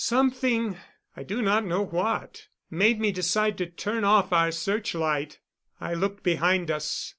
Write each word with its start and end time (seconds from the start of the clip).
Something 0.03 0.79
I 1.15 1.21
do 1.21 1.43
not 1.43 1.63
know 1.63 1.83
what 1.85 2.47
made 2.71 2.99
me 2.99 3.11
decide 3.11 3.55
to 3.59 3.67
turn 3.67 4.03
off 4.03 4.33
our 4.33 4.49
searchlight. 4.51 5.37
I 5.79 5.93
looked 5.93 6.23
behind 6.23 6.71
us. 6.71 7.09